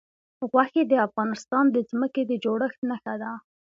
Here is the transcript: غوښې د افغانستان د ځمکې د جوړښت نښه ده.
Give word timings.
غوښې 0.49 0.83
د 0.87 0.93
افغانستان 1.07 1.65
د 1.71 1.77
ځمکې 1.89 2.21
د 2.25 2.31
جوړښت 2.43 2.79
نښه 2.89 3.15
ده. 3.21 3.31